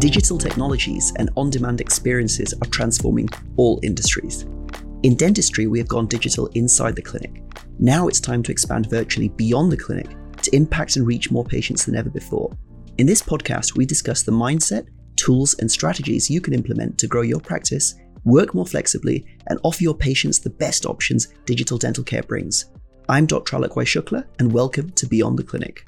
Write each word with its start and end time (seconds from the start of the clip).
Digital 0.00 0.38
technologies 0.38 1.12
and 1.18 1.28
on 1.36 1.50
demand 1.50 1.78
experiences 1.78 2.54
are 2.54 2.68
transforming 2.70 3.28
all 3.58 3.78
industries. 3.82 4.46
In 5.02 5.14
dentistry, 5.14 5.66
we 5.66 5.78
have 5.78 5.88
gone 5.88 6.06
digital 6.06 6.46
inside 6.54 6.96
the 6.96 7.02
clinic. 7.02 7.42
Now 7.78 8.08
it's 8.08 8.18
time 8.18 8.42
to 8.44 8.50
expand 8.50 8.88
virtually 8.88 9.28
beyond 9.28 9.70
the 9.70 9.76
clinic 9.76 10.08
to 10.40 10.56
impact 10.56 10.96
and 10.96 11.06
reach 11.06 11.30
more 11.30 11.44
patients 11.44 11.84
than 11.84 11.96
ever 11.96 12.08
before. 12.08 12.50
In 12.96 13.06
this 13.06 13.20
podcast, 13.20 13.76
we 13.76 13.84
discuss 13.84 14.22
the 14.22 14.32
mindset, 14.32 14.86
tools, 15.16 15.54
and 15.58 15.70
strategies 15.70 16.30
you 16.30 16.40
can 16.40 16.54
implement 16.54 16.96
to 16.96 17.06
grow 17.06 17.20
your 17.20 17.40
practice, 17.40 17.94
work 18.24 18.54
more 18.54 18.66
flexibly, 18.66 19.26
and 19.48 19.60
offer 19.64 19.82
your 19.82 19.94
patients 19.94 20.38
the 20.38 20.48
best 20.48 20.86
options 20.86 21.28
digital 21.44 21.76
dental 21.76 22.04
care 22.04 22.22
brings. 22.22 22.70
I'm 23.10 23.26
Dr. 23.26 23.58
Alokwai 23.58 23.84
Shukla, 23.84 24.24
and 24.38 24.50
welcome 24.50 24.88
to 24.92 25.06
Beyond 25.06 25.38
the 25.38 25.44
Clinic. 25.44 25.84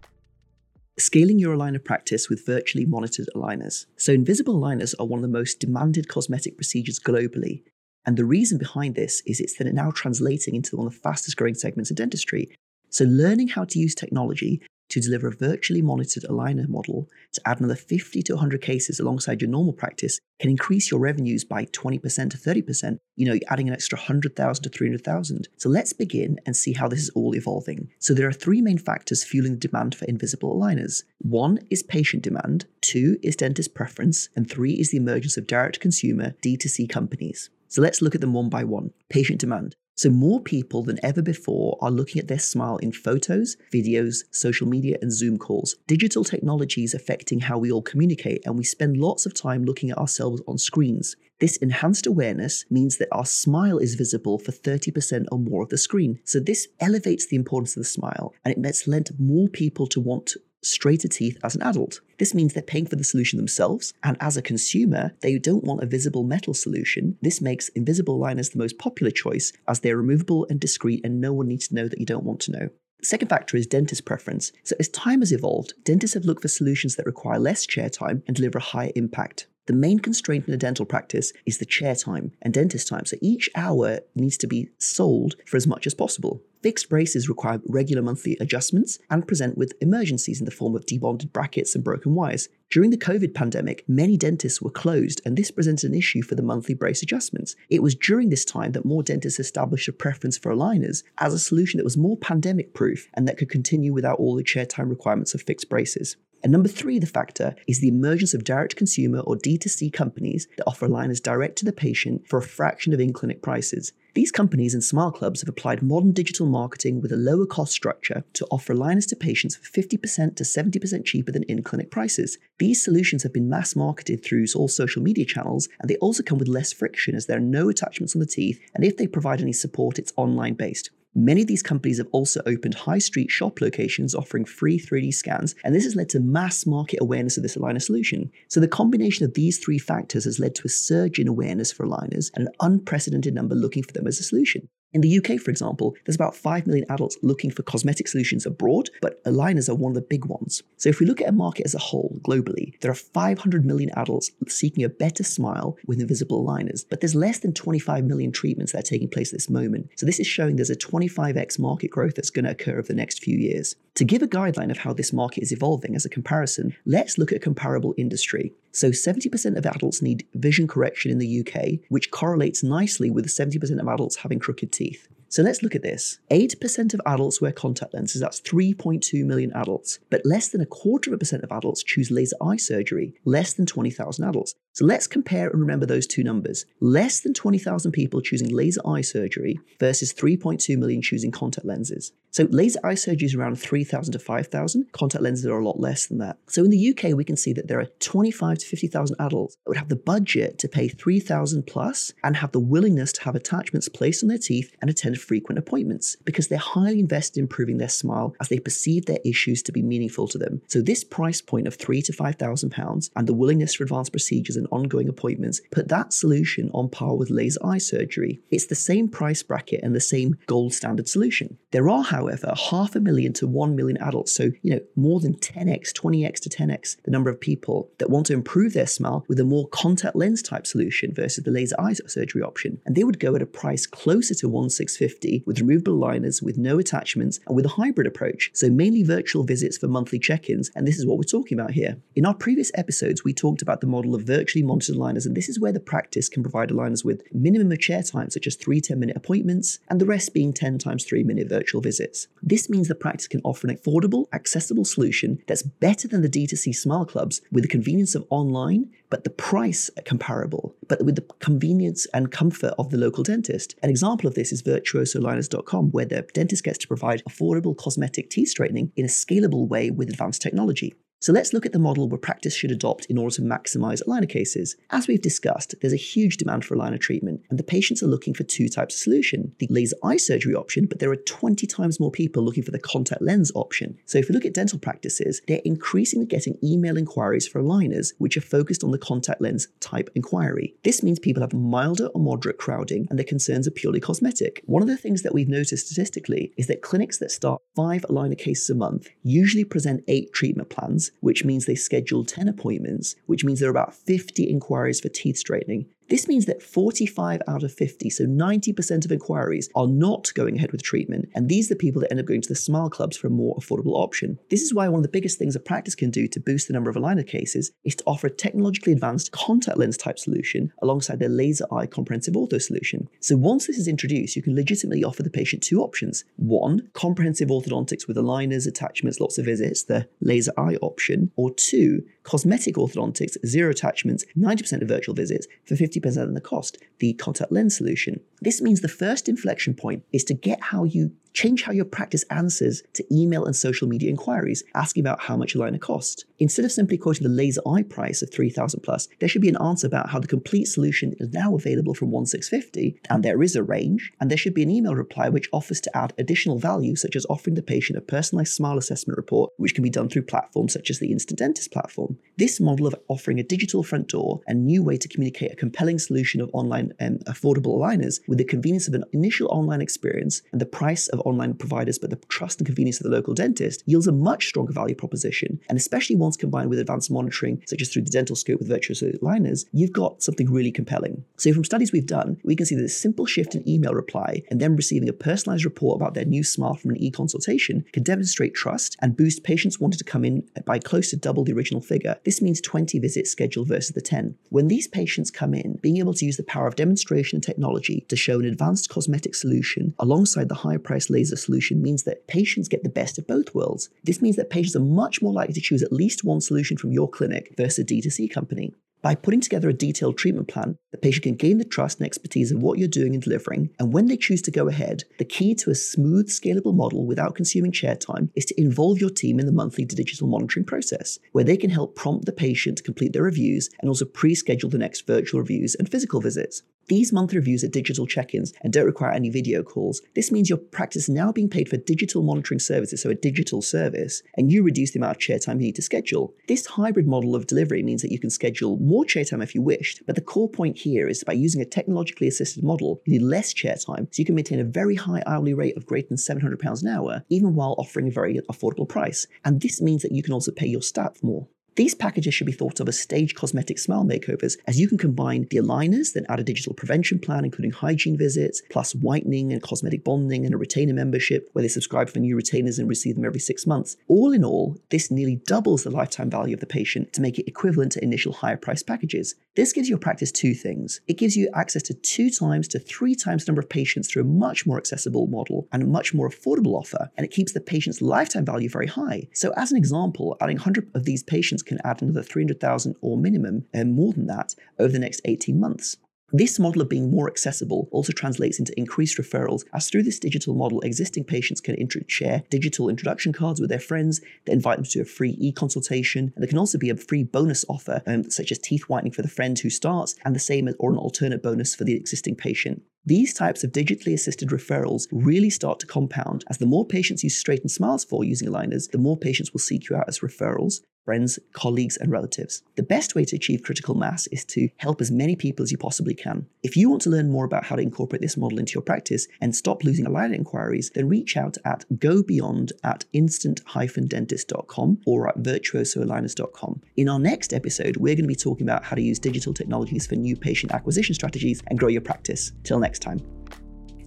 Scaling 0.99 1.39
your 1.39 1.57
aligner 1.57 1.83
practice 1.83 2.29
with 2.29 2.45
virtually 2.45 2.85
monitored 2.85 3.29
aligners. 3.35 3.87
So, 3.97 4.13
invisible 4.13 4.61
aligners 4.61 4.95
are 5.01 5.07
one 5.07 5.19
of 5.19 5.23
the 5.23 5.39
most 5.39 5.59
demanded 5.59 6.07
cosmetic 6.07 6.57
procedures 6.57 7.01
globally. 7.01 7.63
And 8.05 8.19
the 8.19 8.27
reason 8.27 8.59
behind 8.59 8.95
this 8.95 9.23
is 9.25 9.41
it's 9.41 9.57
that 9.57 9.67
it 9.67 9.75
now 9.75 9.91
translating 9.91 10.55
into 10.55 10.77
one 10.77 10.87
of 10.87 10.93
the 10.93 10.99
fastest 10.99 11.39
growing 11.39 11.55
segments 11.55 11.91
of 11.91 11.97
dentistry. 11.97 12.55
So, 12.91 13.07
learning 13.07 13.49
how 13.49 13.65
to 13.65 13.79
use 13.79 13.95
technology 13.95 14.61
to 14.93 15.01
deliver 15.01 15.29
a 15.29 15.33
virtually 15.33 15.81
monitored 15.81 16.25
aligner 16.25 16.69
model 16.69 17.09
to 17.33 17.41
add 17.47 17.59
another 17.59 17.75
50 17.75 18.23
to 18.23 18.35
100 18.35 18.61
cases 18.61 19.01
alongside 19.01 19.41
your 19.41 19.49
normal 19.49 19.73
practice 19.73 20.21
can 20.39 20.51
increase 20.51 20.91
your 20.91 21.01
revenues 21.01 21.45
by 21.45 21.65
20% 21.67 22.31
to 22.31 22.37
30%. 22.37 22.99
You 23.17 23.27
know, 23.27 23.39
adding 23.49 23.69
an 23.69 23.75
extra 23.75 23.97
100,000 23.97 24.63
to 24.63 24.69
300,000. 24.69 25.49
So 25.57 25.71
let's 25.71 25.95
begin 25.95 26.39
and 26.45 26.55
see 26.55 26.75
how 26.75 26.89
this 26.89 27.01
is 27.01 27.11
all 27.11 27.35
evolving. 27.35 27.89
So 28.01 28.13
there 28.13 28.29
are 28.29 28.33
three 28.33 28.61
main 28.61 28.77
factors 28.77 29.25
fueling 29.25 29.53
the 29.53 29.59
demand 29.59 29.95
for 29.95 30.05
invisible 30.05 30.55
aligners. 30.55 31.05
One 31.19 31.61
is 31.71 31.83
patient 31.83 32.23
demand, 32.23 32.67
two 32.83 33.17
is 33.23 33.37
dentist 33.37 33.75
preference, 33.75 34.29
and 34.37 34.51
three 34.51 34.75
is 34.75 34.91
the 34.91 34.99
emergence 34.99 35.39
of 35.39 35.47
direct 35.47 35.81
consumer 35.81 36.35
D2C 36.43 36.91
companies. 36.91 37.49
So 37.69 37.81
let's 37.81 38.03
look 38.03 38.15
at 38.15 38.21
them 38.21 38.35
one 38.35 38.51
by 38.51 38.65
one. 38.65 38.91
Patient 39.09 39.41
demand. 39.41 39.75
So, 39.95 40.11
more 40.11 40.41
people 40.41 40.83
than 40.83 40.99
ever 41.05 41.23
before 41.23 41.77
are 41.81 41.91
looking 41.91 42.21
at 42.21 42.29
their 42.29 42.39
smile 42.39 42.79
in 42.79 42.93
photos, 42.93 43.57
videos, 43.73 44.25
social 44.31 44.67
media, 44.67 44.97
and 45.03 45.13
Zoom 45.13 45.39
calls. 45.39 45.77
Digital 45.87 46.25
technology 46.25 46.83
is 46.83 46.95
affecting 46.95 47.41
how 47.41 47.59
we 47.59 47.71
all 47.71 47.83
communicate, 47.83 48.43
and 48.47 48.57
we 48.57 48.65
spend 48.65 48.97
lots 48.97 49.27
of 49.27 49.35
time 49.35 49.65
looking 49.65 49.91
at 49.91 49.99
ourselves 49.99 50.43
on 50.49 50.57
screens. 50.57 51.17
This 51.41 51.57
enhanced 51.59 52.07
awareness 52.07 52.65
means 52.71 52.99
that 52.99 53.09
our 53.13 53.27
smile 53.27 53.79
is 53.79 53.97
visible 53.97 54.39
for 54.39 54.53
30% 54.53 55.27
or 55.31 55.39
more 55.39 55.63
of 55.63 55.69
the 55.69 55.79
screen. 55.79 56.21
So, 56.25 56.41
this 56.41 56.69
elevates 56.81 57.27
the 57.27 57.37
importance 57.37 57.77
of 57.77 57.83
the 57.83 57.89
smile 57.89 58.33
and 58.45 58.65
it 58.65 58.83
led 58.87 59.11
more 59.19 59.49
people 59.49 59.87
to 59.89 60.01
want 60.01 60.37
straighter 60.63 61.09
teeth 61.09 61.39
as 61.43 61.55
an 61.55 61.63
adult. 61.63 62.01
This 62.19 62.35
means 62.35 62.53
they're 62.53 62.63
paying 62.63 62.87
for 62.87 62.97
the 62.97 63.05
solution 63.05 63.37
themselves, 63.37 63.93
and 64.03 64.17
as 64.21 64.37
a 64.37 64.43
consumer, 64.43 65.13
they 65.21 65.39
don't 65.39 65.65
want 65.65 65.83
a 65.83 65.87
visible 65.87 66.23
metal 66.23 66.55
solution. 66.55 67.19
This 67.21 67.41
makes 67.41 67.69
invisible 67.71 68.19
aligners 68.19 68.53
the 68.53 68.59
most 68.59 68.79
popular 68.79 69.11
choice 69.11 69.53
as 69.69 69.81
they're 69.81 69.97
removable 69.97 70.47
and 70.49 70.61
discreet, 70.61 71.05
and 71.05 71.21
no 71.21 71.33
one 71.33 71.49
needs 71.49 71.69
to 71.69 71.75
know 71.75 71.89
that 71.89 71.99
you 71.99 72.07
don't 72.07 72.25
want 72.25 72.41
to 72.41 72.53
know. 72.53 72.69
The 73.01 73.07
second 73.07 73.29
factor 73.29 73.57
is 73.57 73.67
dentist 73.67 74.05
preference. 74.05 74.53
So, 74.63 74.77
as 74.79 74.89
time 74.89 75.21
has 75.21 75.33
evolved, 75.33 75.75
dentists 75.83 76.15
have 76.15 76.25
looked 76.25 76.43
for 76.43 76.49
solutions 76.49 76.95
that 76.95 77.07
require 77.07 77.41
less 77.41 77.67
chair 77.67 77.91
time 77.91 78.23
and 78.29 78.37
deliver 78.37 78.59
a 78.59 78.63
higher 78.63 78.93
impact. 78.95 79.49
The 79.67 79.73
main 79.73 79.99
constraint 79.99 80.47
in 80.47 80.55
a 80.55 80.57
dental 80.57 80.87
practice 80.87 81.33
is 81.47 81.59
the 81.59 81.65
chair 81.65 81.95
time 81.97 82.33
and 82.43 82.55
dentist 82.55 82.89
time, 82.89 83.05
so 83.05 83.17
each 83.21 83.51
hour 83.57 84.01
needs 84.15 84.37
to 84.39 84.47
be 84.47 84.69
sold 84.79 85.35
for 85.47 85.57
as 85.57 85.67
much 85.67 85.87
as 85.87 85.95
possible. 85.95 86.43
Fixed 86.63 86.89
braces 86.89 87.29
require 87.29 87.61
regular 87.67 88.03
monthly 88.03 88.37
adjustments 88.41 89.01
and 89.11 89.27
present 89.27 89.59
with 89.59 89.75
emergencies 89.81 90.39
in 90.39 90.45
the 90.45 90.53
form 90.53 90.77
of 90.77 90.87
debonded 90.87 91.33
brackets 91.33 91.75
and 91.75 91.83
broken 91.83 92.15
wires. 92.15 92.49
During 92.71 92.91
the 92.91 92.97
COVID 92.97 93.35
pandemic, 93.35 93.85
many 93.89 94.17
dentists 94.17 94.63
were 94.63 94.71
closed, 94.71 95.21
and 95.25 95.37
this 95.37 95.51
presented 95.51 95.91
an 95.91 95.99
issue 95.99 96.23
for 96.23 96.37
the 96.37 96.43
monthly 96.43 96.75
brace 96.75 97.03
adjustments. 97.03 97.57
It 97.69 97.83
was 97.83 97.97
during 97.97 98.29
this 98.29 98.45
time 98.45 98.73
that 98.73 98.85
more 98.85 99.03
dentists 99.03 99.41
established 99.41 99.89
a 99.89 99.93
preference 99.93 100.39
for 100.39 100.55
aligners 100.55 101.03
as 101.19 101.35
a 101.35 101.39
solution 101.39 101.79
that 101.79 101.85
was 101.85 101.97
more 101.97 102.17
pandemic 102.17 102.75
proof 102.75 103.09
and 103.15 103.27
that 103.27 103.39
could 103.39 103.51
continue 103.51 103.93
without 103.93 104.21
all 104.21 104.37
the 104.37 104.45
chair 104.45 104.65
time 104.65 104.89
requirements 104.89 105.35
of 105.35 105.43
fixed 105.43 105.69
braces. 105.69 106.17
And 106.43 106.51
number 106.51 106.69
three, 106.69 106.99
the 106.99 107.07
factor 107.07 107.55
is 107.69 107.81
the 107.81 107.89
emergence 107.89 108.35
of 108.35 108.45
direct 108.45 108.77
consumer 108.77 109.21
or 109.21 109.37
D2C 109.37 109.93
companies 109.93 110.49
that 110.57 110.67
offer 110.67 110.89
aligners 110.89 111.23
direct 111.23 111.57
to 111.59 111.65
the 111.65 111.73
patient 111.73 112.27
for 112.27 112.39
a 112.39 112.43
fraction 112.43 112.93
of 112.93 113.01
in 113.01 113.13
clinic 113.13 113.43
prices. 113.43 113.93
These 114.15 114.31
companies 114.31 114.75
and 114.75 114.85
smile 114.85 115.11
clubs 115.11 115.41
have 115.41 115.49
applied 115.49 115.83
modern 115.83 116.13
digital 116.13 116.47
marketing 116.47 117.01
with 117.01 117.13
a 117.13 117.17
lower 117.17 117.47
cost 117.47 117.73
structure 117.73 118.25
to 118.35 118.47
offer 118.51 118.75
aligners 118.75 119.09
to 119.09 119.17
patients 119.17 119.57
for 119.57 119.65
50% 119.71 120.37
to 120.37 120.45
70% 120.45 121.05
cheaper 121.07 121.33
than 121.33 121.45
in 121.45 121.63
clinic 121.63 121.91
prices. 121.91 122.37
These 122.59 122.85
solutions 122.85 123.23
have 123.23 123.33
been 123.33 123.49
mass 123.49 123.75
marketed 123.75 124.23
through 124.23 124.45
all 124.55 124.69
social 124.69 125.03
media 125.03 125.25
channels, 125.25 125.69
and 125.81 125.89
they 125.89 125.97
also 125.97 126.23
come 126.23 126.39
with 126.39 126.49
less 126.49 126.73
friction 126.75 127.15
as 127.15 127.25
there 127.25 127.39
are 127.39 127.41
no 127.41 127.71
attachments 127.71 128.15
on 128.15 128.21
the 128.21 128.27
teeth, 128.27 128.61
and 128.75 128.85
if 128.85 128.99
they 128.99 129.07
provide 129.07 129.41
any 129.41 129.53
support, 129.53 129.99
it's 129.99 130.13
online 130.17 130.55
based. 130.55 130.91
Many 131.15 131.43
of 131.43 131.47
these 131.47 131.63
companies 131.63 131.99
have 131.99 132.09
also 132.11 132.41
opened 132.47 132.75
high 132.75 132.99
street 132.99 133.31
shop 133.31 133.61
locations 133.61 134.15
offering 134.15 134.47
free 134.47 134.79
3D 134.79 135.13
scans, 135.13 135.55
and 135.63 135.75
this 135.75 135.85
has 135.85 135.95
led 135.95 136.09
to 136.11 136.21
mass 136.21 136.65
market 136.65 137.01
awareness 137.03 137.37
of 137.37 137.43
this 137.43 137.57
aligner 137.57 137.83
solution. 137.83 138.31
So, 138.49 138.61
the 138.61 138.69
combination 138.69 139.27
of 139.27 139.35
these 139.35 139.59
three 139.59 139.79
factors 139.79 140.25
has 140.25 140.41
led 140.41 140.55
to 140.55 140.63
a 140.65 140.71
surge 140.71 141.19
in 141.19 141.29
awareness 141.29 141.71
for 141.71 141.87
aligners 141.87 142.31
and 142.35 142.47
an 142.47 142.55
unprecedented 142.61 143.35
number 143.35 143.55
looking 143.55 143.83
for 143.83 143.93
them 143.93 144.07
as 144.07 144.21
a 144.21 144.23
solution. 144.23 144.69
In 144.93 145.01
the 145.01 145.19
UK, 145.19 145.41
for 145.41 145.51
example, 145.51 145.95
there's 146.05 146.17
about 146.17 146.37
5 146.37 146.67
million 146.67 146.85
adults 146.91 147.17
looking 147.23 147.51
for 147.51 147.63
cosmetic 147.63 148.09
solutions 148.09 148.45
abroad, 148.45 148.91
but 149.01 149.25
aligners 149.25 149.69
are 149.69 149.75
one 149.75 149.91
of 149.91 149.95
the 149.95 150.03
big 150.03 150.27
ones. 150.27 150.63
So 150.77 150.91
if 150.91 151.01
we 151.01 151.07
look 151.07 151.21
at 151.21 151.29
a 151.29 151.33
market 151.33 151.65
as 151.65 151.75
a 151.75 151.79
whole, 151.79 152.19
globally, 152.23 152.79
there 152.81 152.91
are 152.91 152.95
500 152.95 153.65
million 153.65 153.91
adults 153.97 154.31
seeking 154.49 154.85
a 154.85 154.91
better 154.91 155.25
smile 155.25 155.77
with 155.87 156.01
invisible 156.01 156.45
aligners, 156.45 156.85
but 156.89 157.01
there's 157.01 157.15
less 157.15 157.39
than 157.39 157.55
25 157.55 158.05
million 158.05 158.33
treatments 158.33 158.73
that 158.73 158.81
are 158.81 158.83
taking 158.83 159.09
place 159.09 159.33
at 159.33 159.37
this 159.37 159.49
moment. 159.49 159.89
So 159.97 160.05
this 160.05 160.21
is 160.21 160.27
showing 160.27 160.57
there's 160.57 160.71
a 160.71 160.77
25x 160.77 161.59
market 161.59 161.91
growth 161.91 162.15
that's 162.15 162.31
going 162.31 162.45
to 162.45 162.51
occur 162.51 162.73
over 162.73 162.89
the 162.89 162.95
next 162.95 163.23
few 163.23 163.39
years. 163.39 163.75
To 163.97 164.07
give 164.07 164.23
a 164.23 164.27
guideline 164.27 164.71
of 164.71 164.79
how 164.79 164.95
this 164.95 165.13
market 165.13 165.43
is 165.43 165.53
evolving 165.53 165.95
as 165.95 166.07
a 166.07 166.09
comparison, 166.09 166.75
let's 166.87 167.19
look 167.19 167.31
at 167.31 167.43
comparable 167.43 167.95
industry. 167.99 168.55
So 168.71 168.89
70% 168.89 169.59
of 169.59 169.67
adults 169.67 170.01
need 170.01 170.27
vision 170.33 170.67
correction 170.67 171.11
in 171.11 171.19
the 171.19 171.41
UK, 171.41 171.81
which 171.91 172.11
correlates 172.11 172.63
nicely 172.63 173.11
with 173.11 173.27
70% 173.27 173.79
of 173.79 173.89
adults 173.89 174.17
having 174.17 174.39
crooked 174.39 174.73
teeth. 174.73 175.09
So 175.29 175.43
let's 175.43 175.63
look 175.63 175.75
at 175.75 175.83
this. 175.83 176.19
8% 176.31 176.95
of 176.95 177.03
adults 177.05 177.43
wear 177.43 177.53
contact 177.53 177.93
lenses, 177.93 178.23
that's 178.23 178.41
3.2 178.41 179.27
million 179.27 179.53
adults, 179.53 179.99
but 180.09 180.25
less 180.25 180.49
than 180.49 180.63
a 180.63 180.67
quarter 180.67 181.11
of 181.11 181.15
a 181.15 181.19
percent 181.19 181.43
of 181.43 181.53
adults 181.53 181.83
choose 181.83 182.11
laser 182.11 182.37
eye 182.43 182.57
surgery, 182.57 183.15
less 183.27 183.53
than 183.53 183.67
20,000 183.67 184.25
adults. 184.25 184.55
So 184.75 184.87
let's 184.87 185.07
compare 185.07 185.51
and 185.51 185.61
remember 185.61 185.85
those 185.85 186.07
two 186.07 186.25
numbers. 186.25 186.65
Less 186.81 187.21
than 187.21 187.35
20,000 187.35 187.93
people 187.93 188.23
choosing 188.23 188.49
laser 188.49 188.81
eye 188.87 189.03
surgery 189.03 189.61
versus 189.79 190.15
3.2 190.15 190.79
million 190.79 191.03
choosing 191.03 191.31
contact 191.31 191.67
lenses. 191.67 192.13
So 192.31 192.49
laser 192.51 192.81
eye 192.83 192.95
surgery 192.95 193.27
is 193.27 193.35
around 193.35 193.57
3,000 193.57 194.13
to 194.13 194.19
5,000. 194.19 194.93
Contact 194.93 195.23
lenses 195.23 195.45
are 195.45 195.59
a 195.59 195.65
lot 195.65 195.79
less 195.79 196.07
than 196.07 196.17
that. 196.19 196.39
So 196.47 196.65
in 196.65 196.71
the 196.71 196.91
UK, 196.91 197.15
we 197.15 197.25
can 197.25 197.37
see 197.37 197.53
that 197.53 197.69
there 197.69 197.79
are 197.79 197.89
25 198.01 198.59
to 198.59 198.67
50,000 198.67 199.17
adults 199.21 199.57
that 199.57 199.69
would 199.69 199.77
have 199.77 199.91
the 199.91 199.97
budget 199.97 200.59
to 200.61 200.69
pay 200.69 200.89
3,000 200.89 201.67
plus 201.67 202.15
and 202.25 202.37
have 202.37 202.53
the 202.53 202.61
willingness 202.61 203.13
to 203.13 203.25
have 203.25 203.35
attachments 203.35 203.91
placed 203.91 204.25
on 204.25 204.29
their 204.29 204.39
teeth 204.39 204.75
and 204.81 204.89
attend 204.89 205.21
frequent 205.21 205.59
appointments 205.59 206.17
because 206.25 206.49
they're 206.49 206.59
highly 206.59 207.01
invested 207.01 207.41
in 207.41 207.45
improving 207.45 207.77
their 207.77 207.91
smile 207.91 208.35
as 208.41 208.49
they 208.49 208.59
perceive 208.59 209.05
their 209.05 209.19
issues 209.23 209.63
to 209.65 209.73
be 209.73 209.83
meaningful 209.83 210.27
to 210.29 210.39
them. 210.39 210.63
So 210.69 210.81
this 210.81 211.05
price 211.05 211.43
point 211.43 211.67
of 211.67 211.75
three 211.75 212.01
to 212.01 212.13
five 212.15 212.37
thousand 212.37 212.71
pounds 212.71 213.11
and 213.15 213.27
the 213.27 213.35
willingness 213.35 213.75
for 213.75 213.83
advanced 213.85 214.13
procedures 214.13 214.57
and 214.63 214.69
ongoing 214.71 215.09
appointments 215.09 215.61
put 215.71 215.89
that 215.89 216.13
solution 216.13 216.71
on 216.73 216.89
par 216.89 217.17
with 217.17 217.31
laser 217.31 217.61
eye 217.65 217.79
surgery. 217.79 218.41
It's 218.51 218.67
the 218.67 218.75
same 218.75 219.09
price 219.09 219.43
bracket 219.43 219.81
and 219.83 219.95
the 219.95 220.01
same 220.01 220.37
gold 220.47 220.73
standard 220.73 221.09
solution. 221.09 221.59
There 221.73 221.89
are, 221.89 222.05
however, 222.05 222.55
half 222.71 222.95
a 222.95 223.01
million 223.01 223.33
to 223.35 223.47
one 223.47 223.75
million 223.75 223.97
adults, 223.99 224.33
so 224.33 224.51
you 224.63 224.75
know 224.75 224.81
more 224.95 225.21
than 225.21 225.35
10x, 225.35 225.93
20x 225.93 226.41
to 226.41 226.49
10x 226.49 226.97
the 227.05 227.11
number 227.11 227.31
of 227.31 227.41
people 227.41 227.91
that 227.99 228.11
want 228.11 228.27
to 228.27 228.35
improve 228.35 228.73
their 228.73 228.87
smile 228.87 229.25
with 229.29 229.41
a 229.41 229.45
more 229.45 229.67
contact 229.69 230.15
lens 230.15 230.43
type 230.43 230.67
solution 230.67 231.13
versus 231.15 231.45
the 231.45 231.51
laser 231.51 231.77
eye 231.79 231.93
surgery 231.93 232.43
option, 232.43 232.81
and 232.87 232.95
they 232.95 233.05
would 233.05 233.19
go 233.19 233.35
at 233.35 233.43
a 233.43 233.47
price 233.47 233.87
closer 233.87 234.35
to 234.35 234.49
1650 234.49 235.43
with 235.47 235.61
removable 235.61 235.99
aligners, 235.99 236.43
with 236.43 236.59
no 236.59 236.79
attachments, 236.79 237.41
and 237.47 237.57
with 237.57 237.67
a 237.67 237.71
hybrid 237.71 238.07
approach, 238.07 238.51
so 238.55 238.71
mainly 238.71 239.03
virtual 239.03 239.45
visits 239.45 239.79
for 239.79 239.89
monthly 239.89 240.19
check 240.19 240.49
ins, 240.49 240.71
and 240.75 240.87
this 240.87 240.99
is 240.99 241.07
what 241.07 241.17
we're 241.17 241.25
talking 241.25 241.59
about 241.59 241.73
here. 241.73 241.97
In 242.15 242.27
our 242.27 242.35
previous 242.35 242.71
episodes, 242.75 243.25
we 243.25 243.33
talked 243.33 243.63
about 243.63 243.81
the 243.81 243.87
model 243.87 244.15
of 244.15 244.23
virtually 244.53 244.67
monitored 244.67 244.97
aligners, 244.97 245.25
and 245.25 245.35
this 245.35 245.49
is 245.49 245.59
where 245.59 245.73
the 245.73 245.81
practice 245.81 246.29
can 246.29 246.43
provide 246.43 246.69
aligners 246.69 247.05
with 247.05 247.23
minimum 247.33 247.73
of 247.73 247.81
chair 247.81 248.03
time, 248.03 248.29
such 248.29 248.47
as 248.47 248.55
three 248.55 248.81
10 248.81 248.99
minute 248.99 249.17
appointments, 249.17 249.79
and 249.89 250.01
the 250.01 250.07
rest 250.07 250.35
being 250.35 250.53
10 250.53 250.79
times 250.79 251.05
3 251.05 251.25
minute 251.25 251.49
virtual 251.49 251.81
visits. 251.81 252.29
This 252.43 252.69
means 252.69 252.89
the 252.89 252.95
practice 252.95 253.29
can 253.29 253.41
offer 253.45 253.67
an 253.67 253.77
affordable, 253.77 254.27
accessible 254.33 254.85
solution 254.85 255.39
that's 255.47 255.63
better 255.63 256.07
than 256.07 256.21
the 256.21 256.29
D2C 256.29 256.75
smile 256.75 257.07
clubs 257.07 257.41
with 257.51 257.65
the 257.65 257.69
convenience 257.69 258.15
of 258.15 258.27
online, 258.29 258.91
but 259.09 259.25
the 259.25 259.31
price 259.31 259.91
comparable, 260.05 260.75
but 260.89 261.03
with 261.03 261.17
the 261.17 261.27
convenience 261.39 262.07
and 262.13 262.31
comfort 262.31 262.75
of 262.79 262.91
the 262.91 262.99
local 262.99 263.25
dentist. 263.25 263.75
An 263.83 263.91
example 263.91 264.29
of 264.29 264.35
this 264.35 264.53
is 264.53 264.63
virtuosoaligners.com, 264.63 265.93
where 265.93 266.05
the 266.05 266.23
dentist 266.35 266.65
gets 266.65 266.79
to 266.79 266.89
provide 266.89 267.23
affordable 267.25 267.77
cosmetic 267.77 268.29
teeth 268.29 268.49
straightening 268.49 268.93
in 268.97 269.05
a 269.07 269.09
scalable 269.09 269.67
way 269.67 269.91
with 269.91 270.11
advanced 270.11 270.43
technology. 270.43 270.95
So 271.23 271.33
let's 271.33 271.53
look 271.53 271.65
at 271.65 271.71
the 271.71 271.79
model 271.79 272.09
where 272.09 272.19
practice 272.19 272.53
should 272.53 272.73
adopt 272.73 273.05
in 273.05 273.17
order 273.17 273.33
to 273.37 273.43
maximize 273.43 274.03
aligner 274.03 274.29
cases. 274.29 274.75
As 274.91 275.07
we've 275.07 275.23
discussed, 275.23 275.73
there's 275.81 275.93
a 275.93 275.97
huge 275.97 276.37
demand 276.37 276.65
for 276.65 276.75
aligner 276.75 277.01
treatment, 277.01 277.45
and 277.49 277.61
the 277.61 277.63
patients 277.63 278.03
are 278.03 278.09
looking 278.09 278.35
for 278.35 278.43
two 278.43 278.69
types 278.69 278.97
of 278.97 279.01
solution 279.01 279.55
the 279.61 279.69
laser 279.71 279.95
eye 280.03 280.17
surgery 280.17 280.53
option, 280.53 280.85
but 280.85 280.99
there 280.99 281.13
are 281.13 281.17
20 281.17 281.65
times 281.69 282.01
more 282.01 282.11
people 282.11 282.43
looking 282.43 282.65
for 282.65 282.73
the 282.73 282.79
contact 282.81 283.23
lens 283.23 283.53
option. 283.55 283.97
So 284.05 284.19
if 284.19 284.29
you 284.29 284.33
look 284.33 284.45
at 284.45 284.53
dental 284.53 284.81
practices, 284.81 285.41
they're 285.47 285.61
increasingly 285.65 286.27
getting 286.27 286.59
email 286.61 286.97
inquiries 286.97 287.47
for 287.47 287.63
aligners, 287.63 288.15
which 288.19 288.37
are 288.37 288.41
focused 288.41 288.83
on 288.83 288.91
the 288.91 288.99
contact 288.99 289.41
lens 289.41 289.69
type 289.79 290.11
inquiry. 290.17 290.75
This 290.83 291.05
means 291.05 291.21
people 291.21 291.43
have 291.43 291.53
milder 291.53 292.07
or 292.07 292.21
moderate 292.21 292.59
crowding, 292.59 293.07
and 293.11 293.17
their 293.17 293.25
concerns 293.25 293.69
are 293.69 293.71
purely 293.71 294.01
cosmetic. 294.01 294.61
One 294.67 294.83
of 294.83 294.89
the 294.89 294.97
things 294.97 295.23
that 295.23 295.35
we've 295.35 295.49
noticed 295.49 295.87
statistically 295.87 296.53
is 296.57 296.67
that 296.67 296.83
clinics 296.83 297.19
that 297.19 297.31
start 297.31 297.63
five 297.77 298.03
aligner 298.11 298.37
cases 298.37 298.69
a 298.71 298.75
month 298.75 299.07
usually 299.23 299.65
present 299.65 300.03
eight 300.09 300.33
treatment 300.33 300.69
plans 300.69 301.12
which 301.21 301.45
means 301.45 301.67
they 301.67 301.75
scheduled 301.75 302.29
10 302.29 302.49
appointments, 302.49 303.15
which 303.27 303.45
means 303.45 303.61
there 303.61 303.69
are 303.69 303.71
about 303.71 303.95
50 303.95 304.45
inquiries 304.45 305.01
for 305.01 305.09
teeth 305.09 305.37
straightening, 305.37 305.87
this 306.09 306.29
means 306.29 306.47
that 306.47 306.63
45 306.63 307.43
out 307.49 307.63
of 307.63 307.73
50, 307.73 308.11
so 308.11 308.25
90% 308.25 309.05
of 309.05 309.13
inquiries, 309.13 309.69
are 309.75 309.87
not 309.87 310.33
going 310.35 310.57
ahead 310.57 310.73
with 310.73 310.83
treatment, 310.83 311.29
and 311.35 311.49
these 311.49 311.71
are 311.71 311.75
the 311.75 311.79
people 311.79 312.01
that 312.01 312.11
end 312.11 312.21
up 312.21 312.27
going 312.27 312.43
to 312.43 312.49
the 312.49 312.55
smile 312.55 312.91
clubs 312.91 313.17
for 313.17 313.29
a 313.29 313.31
more 313.31 313.57
affordable 313.57 313.95
option. 313.95 314.39
This 314.51 314.63
is 314.63 314.75
why 314.75 314.89
one 314.89 314.99
of 314.99 315.03
the 315.03 315.09
biggest 315.09 315.39
things 315.39 315.57
a 315.57 315.61
practice 315.61 315.95
can 315.95 316.11
do 316.11 316.29
to 316.29 316.41
boost 316.41 316.67
the 316.67 316.75
number 316.75 316.91
of 316.91 316.97
aligner 316.97 317.27
cases 317.27 317.73
is 317.85 317.95
to 317.97 318.05
offer 318.07 318.27
a 318.27 318.31
technologically 318.31 318.93
advanced 318.93 319.33
contact 319.33 319.79
lens 319.79 319.97
type 319.97 320.19
solution 320.19 320.73
alongside 320.83 321.19
their 321.19 321.29
laser 321.29 321.67
eye 321.73 321.87
comprehensive 321.87 322.35
ortho 322.35 322.61
solution. 322.61 323.09
So 323.21 323.37
once 323.37 323.67
this 323.67 323.79
is 323.79 323.89
introduced, 323.89 324.37
you 324.37 324.43
can 324.43 324.55
legitimately 324.55 325.05
offer 325.05 325.23
the 325.23 325.31
patient 325.31 325.63
two 325.63 325.81
options. 325.81 326.25
One, 326.37 326.91
comprehensive 326.93 327.49
orthodontics 327.49 328.07
with 328.07 328.17
aligners, 328.17 328.67
attachments, 328.67 329.21
lots 329.21 329.39
of 329.39 329.45
visits, 329.45 329.85
the 329.85 330.09
laser 330.21 330.53
eye 330.57 330.77
option, 330.83 331.31
or 331.37 331.53
two, 331.55 332.05
cosmetic 332.23 332.75
orthodontics, 332.77 333.37
zero 333.47 333.71
attachments, 333.71 334.25
90% 334.37 334.83
of 334.83 334.89
virtual 334.89 335.15
visits 335.15 335.47
for 335.65 335.77
50 335.77 335.93
50% 335.93 336.23
of 336.23 336.35
the 336.35 336.41
cost, 336.41 336.79
the 336.99 337.13
contact 337.15 337.53
lens 337.53 337.77
solution. 337.77 338.21
This 338.41 338.61
means 338.61 338.81
the 338.81 338.89
first 338.89 339.29
inflection 339.29 339.75
point 339.75 340.05
is 340.13 340.25
to 340.25 340.35
get 340.35 340.61
how 340.61 340.85
you 340.85 341.13
Change 341.33 341.63
how 341.63 341.73
your 341.73 341.87
practice 341.87 342.25
answers 342.31 342.83
to 342.93 343.05
email 343.15 343.45
and 343.47 343.57
social 343.57 343.89
media 343.89 344.11
inquiries 344.11 344.63
asking 344.75 345.03
about 345.03 345.21
how 345.21 345.37
much 345.37 345.55
a 345.55 345.59
liner 345.59 345.79
cost. 345.79 346.27
Instead 346.39 346.65
of 346.65 346.73
simply 346.73 346.99
quoting 346.99 347.23
the 347.23 347.33
laser 347.33 347.63
eye 347.67 347.83
price 347.83 348.21
of 348.21 348.31
3000 348.33 348.81
plus, 348.81 349.09
there 349.19 349.29
should 349.29 349.41
be 349.41 349.49
an 349.49 349.63
answer 349.63 349.87
about 349.87 350.11
how 350.11 350.19
the 350.19 350.27
complete 350.27 350.67
solution 350.67 351.15
is 351.19 351.33
now 351.33 351.55
available 351.55 351.95
from 351.95 352.11
1650 352.11 353.01
and 353.09 353.23
there 353.23 353.43
is 353.43 353.57
a 353.57 353.63
range, 353.63 354.13
and 354.21 354.31
there 354.31 354.37
should 354.37 354.53
be 354.53 354.63
an 354.63 354.71
email 354.71 354.95
reply 354.95 355.29
which 355.29 355.49
offers 355.53 355.81
to 355.81 355.97
add 355.97 356.13
additional 356.19 356.59
value 356.59 356.95
such 356.97 357.17
as 357.17 357.25
offering 357.31 357.55
the 357.55 357.63
patient 357.63 357.97
a 357.97 358.03
personalized 358.03 358.53
smile 358.53 358.77
assessment 358.77 359.17
report 359.17 359.53
which 359.57 359.75
can 359.75 359.83
be 359.83 359.91
done 359.91 360.09
through 360.09 360.23
platforms 360.23 360.73
such 360.73 360.91
as 360.91 360.99
the 360.99 361.13
Instant 361.13 361.39
Dentist 361.39 361.73
platform. 361.73 362.19
This 362.37 362.61
model 362.61 362.87
of 362.87 362.95
offering 363.09 363.39
a 363.39 363.45
digital 363.45 363.83
front 363.83 364.09
door 364.09 364.41
and 364.47 364.67
new 364.67 364.83
way 364.83 364.99
to 364.99 365.09
communicate 365.09 365.53
a 365.53 365.57
compelling 365.57 365.99
solution 365.99 366.41
of 366.41 366.51
online 366.53 366.93
and 366.99 367.23
um, 367.27 367.35
affordable 367.35 367.79
aligners 367.79 368.21
with 368.29 368.39
the 368.39 368.45
convenience 368.45 368.89
of 368.89 368.95
an 368.95 369.05
initial 369.13 369.49
online 369.49 369.81
experience 369.81 370.43
and 370.53 370.61
the 370.61 370.67
price 370.67 371.09
of 371.09 371.22
online 371.25 371.55
providers, 371.55 371.99
but 371.99 372.11
the 372.11 372.17
trust 372.29 372.61
and 372.61 372.67
convenience 372.67 373.01
of 373.01 373.05
the 373.05 373.17
local 373.17 373.35
dentist 373.35 373.83
yields 373.87 374.07
a 374.07 374.13
much 374.13 374.49
stronger 374.49 374.73
value 374.73 374.95
proposition. 374.95 375.61
And 375.69 375.79
especially 375.79 376.17
once 376.17 376.37
combined 376.37 376.71
with 376.71 376.79
advanced 376.79 377.11
monitoring, 377.11 377.63
such 377.67 377.83
as 377.83 377.89
through 377.89 378.03
the 378.03 378.11
dental 378.11 378.37
scope 378.37 378.59
with 378.59 378.69
Virtuoso 378.69 379.11
aligners, 379.13 379.67
you've 379.73 379.93
got 379.93 380.23
something 380.23 380.51
really 380.51 380.73
compelling. 380.73 381.25
So 381.37 381.53
from 381.53 381.65
studies 381.65 381.93
we've 381.93 382.07
done, 382.07 382.39
we 382.45 382.57
can 382.57 382.67
see 382.67 382.75
that 382.77 382.85
a 382.85 382.89
simple 382.89 383.27
shift 383.27 383.55
in 383.55 383.69
email 383.69 383.95
reply 383.95 384.43
and 384.51 384.61
then 384.61 384.77
receiving 384.77 385.09
a 385.09 385.13
personalized 385.13 385.65
report 385.65 385.97
about 385.97 386.15
their 386.15 386.25
new 386.25 386.43
smile 386.43 386.75
from 386.75 386.91
an 386.91 387.03
e-consultation 387.03 387.85
can 387.93 388.03
demonstrate 388.03 388.55
trust 388.55 388.97
and 389.01 389.17
boost 389.17 389.45
patients 389.45 389.81
wanting 389.81 389.99
to 389.99 390.05
come 390.05 390.25
in 390.25 390.49
by 390.65 390.79
close 390.79 391.11
to 391.11 391.17
double 391.17 391.45
the 391.45 391.53
original 391.53 391.81
figure. 391.81 392.19
This 392.25 392.43
means 392.43 392.61
20 392.61 392.99
visits 392.99 393.31
scheduled 393.31 393.69
versus 393.69 393.95
the 393.95 394.01
10. 394.01 394.37
When 394.51 394.69
these 394.69 394.89
patients 394.89 395.31
come 395.31 395.55
in, 395.55 395.79
being 395.83 395.99
able 395.99 396.15
to 396.15 396.25
use 396.25 396.37
the 396.37 396.43
power 396.43 396.67
of 396.67 396.77
demonstration 396.77 397.37
and 397.37 397.43
technology 397.43 398.05
to 398.09 398.17
show 398.17 398.39
an 398.39 398.47
advanced 398.47 398.89
cosmetic 398.89 399.35
solution 399.35 399.95
alongside 399.99 400.49
the 400.49 400.55
higher 400.55 400.79
price 400.79 401.11
laser 401.13 401.37
solution 401.37 401.83
means 401.83 402.03
that 402.05 402.27
patients 402.27 402.69
get 402.69 402.83
the 402.83 402.89
best 402.89 403.19
of 403.19 403.27
both 403.27 403.55
worlds. 403.55 403.91
This 404.03 404.21
means 404.23 404.37
that 404.37 404.51
patients 404.51 404.77
are 404.77 404.81
much 404.81 405.23
more 405.23 405.33
likely 405.33 405.55
to 405.55 405.61
choose 405.61 405.83
at 405.83 405.93
least 405.93 406.25
one 406.25 406.41
solution 406.41 406.77
from 406.77 406.93
your 406.93 407.09
clinic 407.09 407.55
versus 407.57 407.81
a 407.81 407.85
D2C 407.85 408.33
company. 408.33 408.73
By 409.03 409.17
putting 409.17 409.41
together 409.41 409.69
a 409.69 409.75
detailed 409.75 410.17
treatment 410.17 410.47
plan, 410.47 410.77
the 410.93 410.97
patient 410.97 411.25
can 411.25 411.35
gain 411.35 411.59
the 411.59 411.65
trust 411.65 411.99
and 411.99 412.07
expertise 412.07 412.53
of 412.53 412.63
what 412.63 412.79
you're 412.79 412.87
doing 412.87 413.15
and 413.15 413.23
delivering. 413.23 413.71
And 413.81 413.93
when 413.93 414.07
they 414.07 414.17
choose 414.17 414.41
to 414.43 414.53
go 414.53 414.69
ahead, 414.69 415.03
the 415.19 415.25
key 415.25 415.57
to 415.57 415.71
a 415.71 415.75
smooth, 415.75 416.29
scalable 416.29 416.73
model 416.73 417.05
without 417.05 417.35
consuming 417.35 417.73
chair 417.73 417.97
time 417.97 418.31
is 418.37 418.45
to 418.47 418.61
involve 418.61 419.01
your 419.01 419.11
team 419.11 419.41
in 419.41 419.47
the 419.47 419.53
monthly 419.53 419.85
digital 419.85 420.29
monitoring 420.29 420.65
process, 420.65 421.19
where 421.33 421.43
they 421.43 421.57
can 421.57 421.71
help 421.71 421.97
prompt 421.97 422.27
the 422.27 422.33
patient 422.33 422.79
to 422.79 422.85
complete 422.85 423.13
their 423.13 423.25
reviews 423.25 423.69
and 423.81 423.89
also 423.89 424.05
pre 424.05 424.37
schedule 424.37 424.71
the 424.71 424.79
next 424.79 425.05
virtual 425.05 425.41
reviews 425.41 425.75
and 425.75 425.91
physical 425.91 426.21
visits. 426.21 426.63
These 426.89 427.13
monthly 427.13 427.39
reviews 427.39 427.65
are 427.65 427.69
digital 427.69 428.07
check 428.07 428.35
ins 428.35 428.53
and 428.63 428.73
don't 428.73 428.87
require 428.87 429.13
any 429.13 429.31
video 429.31 429.63
calls. 429.63 430.03
This 430.15 430.33
means 430.33 430.49
your 430.49 430.59
practice 430.59 431.05
is 431.05 431.09
now 431.09 431.33
being 431.33 431.49
paid 431.49 431.69
for 431.69 431.77
digital 431.77 432.23
monitoring 432.23 432.59
services, 432.59 433.03
so 433.03 433.11
a 433.11 433.15
digital 433.15 433.63
service, 433.63 434.23
and 434.37 434.51
you 434.51 434.63
reduce 434.63 434.91
the 434.91 434.99
amount 434.99 435.17
of 435.17 435.21
chair 435.21 435.39
time 435.39 435.61
you 435.61 435.67
need 435.67 435.77
to 435.77 435.83
schedule. 435.83 436.35
This 436.49 436.67
hybrid 436.67 437.07
model 437.07 437.35
of 437.35 437.47
delivery 437.47 437.83
means 437.83 438.03
that 438.03 438.13
you 438.13 438.19
can 438.19 438.31
schedule 438.31 438.79
more 438.79 439.05
chair 439.05 439.25
time 439.25 439.43
if 439.43 439.55
you 439.55 439.63
wished, 439.63 440.03
but 440.07 440.17
the 440.17 440.21
core 440.21 440.49
point 440.49 440.79
here 440.79 441.09
is 441.09 441.25
by 441.25 441.33
using 441.33 441.63
a 441.63 441.67
technologically 441.67 442.29
assisted 442.29 442.65
model, 442.65 443.01
you 443.07 443.19
need 443.19 443.23
less 443.23 443.53
chair 443.53 443.77
time, 443.77 444.09
so 444.11 444.21
you 444.21 444.27
can 444.27 444.35
maintain 444.35 444.61
a 444.61 444.65
very 444.65 444.97
high 444.97 445.23
hourly 445.27 445.55
rate 445.55 445.77
of 445.77 445.87
greater 445.87 446.09
than 446.09 446.17
£700 446.17 446.83
an 446.83 446.89
hour, 446.89 447.25
even 447.29 447.55
while 447.55 447.77
offering 447.79 448.09
a 448.09 448.11
very 448.11 448.41
affordable 448.51 448.89
price. 448.89 449.27
And 449.45 449.61
this 449.61 449.81
means 449.81 450.03
that 450.03 450.13
you 450.13 450.23
can 450.23 450.33
also 450.33 450.53
pay 450.53 450.67
your 450.67 450.83
staff 450.83 451.23
more. 451.23 451.47
These 451.75 451.95
packages 451.95 452.35
should 452.35 452.47
be 452.47 452.53
thought 452.53 452.81
of 452.81 452.89
as 452.89 453.01
stage 453.01 453.35
cosmetic 453.35 453.79
smile 453.79 454.05
makeovers, 454.05 454.59
as 454.67 454.79
you 454.79 454.89
can 454.89 454.99
combine 454.99 455.47
the 455.51 455.57
aligners, 455.57 456.13
then 456.13 456.27
add 456.29 456.39
a 456.39 456.45
digital 456.45 456.75
prevention 456.75 457.19
plan, 457.19 457.47
including 457.47 457.71
hygiene 457.71 458.19
visits, 458.19 458.61
plus 458.69 458.95
whitening 458.95 459.55
and 459.55 459.63
cosmetic 459.63 460.05
bonding, 460.05 460.45
and 460.45 460.55
a 460.55 460.59
retainer 460.59 460.93
membership 460.93 461.49
where 461.53 461.63
they 461.63 461.69
subscribe 461.69 462.11
for 462.11 462.19
new 462.19 462.37
retainers 462.37 462.79
and 462.79 462.91
receive 462.91 463.15
them 463.15 463.25
every 463.25 463.41
six 463.41 463.67
months. 463.67 463.97
All 464.07 464.33
in 464.33 464.45
all, 464.45 464.77
this 464.91 465.11
nearly 465.11 465.37
doubles 465.47 465.85
the 465.85 465.91
lifetime 465.91 466.29
value 466.29 466.53
of 466.53 466.61
the 466.61 466.67
patient 466.67 467.15
to 467.15 467.23
make 467.23 467.39
it 467.39 467.49
equivalent 467.49 467.93
to 467.93 468.05
initial 468.05 468.35
higher 468.35 468.59
price 468.59 468.83
packages. 468.83 469.35
This 469.57 469.73
gives 469.73 469.89
your 469.89 469.99
practice 469.99 470.31
two 470.31 470.53
things. 470.53 471.01
It 471.07 471.17
gives 471.17 471.37
you 471.37 471.49
access 471.55 471.83
to 471.85 471.95
two 471.95 472.29
times 472.29 472.69
to 472.69 472.79
three 472.79 473.15
times 473.15 473.45
the 473.45 473.51
number 473.51 473.63
of 473.63 473.71
patients 473.71 474.11
through 474.11 474.23
a 474.23 474.27
much 474.27 474.67
more 474.67 474.77
accessible 474.77 475.27
model 475.27 475.69
and 475.73 475.83
a 475.83 475.87
much 475.87 476.13
more 476.13 476.29
affordable 476.29 476.75
offer, 476.75 477.11
and 477.17 477.25
it 477.25 477.31
keeps 477.31 477.53
the 477.53 477.61
patient's 477.61 478.03
lifetime 478.03 478.45
value 478.45 478.69
very 478.69 478.87
high. 478.87 479.29
So, 479.33 479.55
as 479.57 479.71
an 479.71 479.79
example, 479.79 480.37
adding 480.43 480.57
100 480.57 480.91
of 480.95 481.05
these 481.05 481.23
patients 481.23 481.62
can 481.63 481.79
add 481.85 482.03
another 482.03 482.23
300,000 482.23 482.97
or 483.01 483.17
minimum, 483.17 483.67
and 483.73 483.95
more 483.95 484.13
than 484.13 484.27
that, 484.27 484.55
over 484.79 484.93
the 484.93 484.99
next 484.99 485.21
18 485.25 485.59
months. 485.59 485.97
This 486.35 486.59
model 486.59 486.81
of 486.81 486.89
being 486.89 487.11
more 487.11 487.29
accessible 487.29 487.91
also 487.93 488.11
translates 488.11 488.59
into 488.59 488.73
increased 488.79 489.19
referrals, 489.19 489.65
as 489.75 489.89
through 489.89 490.05
this 490.05 490.19
digital 490.19 490.55
model, 490.55 490.81
existing 490.81 491.25
patients 491.25 491.61
can 491.61 491.77
share 492.09 492.43
digital 492.49 492.89
introduction 492.89 493.35
cards 493.35 493.61
with 493.61 493.69
their 493.69 493.79
friends 493.79 494.23
that 494.47 494.53
invite 494.53 494.79
them 494.79 494.87
to 494.87 495.01
a 495.03 495.05
free 495.05 495.37
e 495.39 495.53
consultation. 495.53 496.33
There 496.35 496.49
can 496.49 496.57
also 496.57 496.79
be 496.79 496.89
a 496.89 496.97
free 496.97 497.23
bonus 497.23 497.67
offer, 497.69 498.03
um, 498.07 498.31
such 498.31 498.51
as 498.51 498.59
teeth 498.59 498.85
whitening 498.85 499.13
for 499.13 499.21
the 499.21 499.29
friend 499.29 499.59
who 499.59 499.69
starts, 499.69 500.15
and 500.25 500.35
the 500.35 500.41
same 500.41 500.69
as, 500.69 500.75
or 500.79 500.91
an 500.91 500.97
alternate 500.97 501.43
bonus 501.43 501.75
for 501.75 501.85
the 501.85 501.95
existing 501.95 502.37
patient. 502.37 502.83
These 503.05 503.35
types 503.35 503.65
of 503.65 503.73
digitally 503.73 504.15
assisted 504.15 504.51
referrals 504.51 505.09
really 505.11 505.51
start 505.51 505.81
to 505.81 505.87
compound 505.87 506.45
as 506.49 506.59
the 506.59 506.67
more 506.67 506.87
patients 506.87 507.25
you 507.25 507.31
straighten 507.31 507.69
smiles 507.69 508.05
for 508.05 508.23
using 508.23 508.49
aligners, 508.49 508.93
the 508.93 508.99
more 508.99 509.17
patients 509.17 509.53
will 509.53 509.59
seek 509.59 509.91
you 509.91 509.97
out 509.97 510.05
as 510.07 510.21
referrals, 510.21 510.83
friends, 511.05 511.39
colleagues, 511.53 511.97
and 511.97 512.13
relatives. 512.13 512.63
The 512.77 512.83
best 512.83 513.15
way 513.15 513.25
to 513.25 513.37
achieve 513.37 513.63
critical 513.63 513.95
mass 513.95 514.27
is 514.29 514.45
to 514.47 514.69
help 514.77 515.01
as 515.01 515.11
many 515.11 515.35
people 515.37 515.63
as 515.63 515.73
you 515.73 515.79
possibly 515.79 516.15
can. 516.15 516.47
If 516.63 516.77
you 516.77 516.89
want 516.89 517.03
to 517.03 517.11
learn 517.11 517.31
more 517.31 517.45
about 517.45 517.65
how 517.65 517.77
to 517.77 517.83
incorporate 517.83 518.23
this 518.23 518.37
model 518.37 518.59
into 518.59 518.75
your 518.75 518.83
practice 518.83 519.27
and 519.41 519.55
stop 519.55 519.83
losing 519.85 520.07
aligner 520.07 520.37
inquiries, 520.37 520.91
then 520.95 521.09
reach 521.09 521.37
out 521.37 521.57
at 521.65 521.85
gobeyond 521.95 522.71
at 522.85 523.05
instant-dentist.com 523.13 525.01
or 525.07 525.29
at 525.29 525.39
virtuosoaligners.com. 525.39 526.81
In 526.97 527.09
our 527.09 527.19
next 527.19 527.53
episode, 527.53 527.97
we're 527.97 528.15
going 528.15 528.25
to 528.25 528.29
be 528.29 528.37
talking 528.37 528.67
about 528.67 528.85
how 528.85 528.95
to 528.95 529.03
use 529.03 529.19
digital 529.19 529.53
technologies 529.53 530.07
for 530.07 530.15
new 530.15 530.37
patient 530.37 530.73
acquisition 530.73 531.15
strategies 531.15 531.63
and 531.67 531.79
grow 531.79 531.89
your 531.89 532.01
practice. 532.01 532.53
Till 532.63 532.79
next 532.79 532.92
time. 532.99 533.21